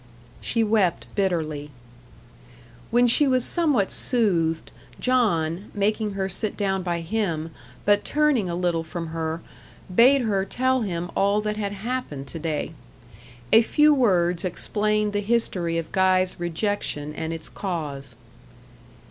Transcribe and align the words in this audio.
She 0.41 0.63
wept 0.63 1.05
bitterly. 1.13 1.69
When 2.89 3.05
she 3.05 3.27
was 3.27 3.45
somewhat 3.45 3.91
soothed, 3.91 4.71
John, 4.99 5.69
making 5.75 6.13
her 6.13 6.27
sit 6.27 6.57
down 6.57 6.81
by 6.81 7.01
him, 7.01 7.51
but 7.85 8.03
turning 8.03 8.49
a 8.49 8.55
little 8.55 8.83
from 8.83 9.09
her, 9.09 9.43
bade 9.93 10.21
her 10.21 10.43
tell 10.43 10.81
him 10.81 11.11
all 11.15 11.39
that 11.41 11.57
had 11.57 11.73
happened 11.73 12.25
to 12.29 12.39
day. 12.39 12.73
A 13.53 13.61
few 13.61 13.93
words 13.93 14.43
explained 14.43 15.13
the 15.13 15.19
history 15.21 15.77
of 15.77 15.91
Guy's 15.91 16.39
rejection 16.39 17.13
and 17.13 17.31
its 17.31 17.47
cause. 17.47 18.15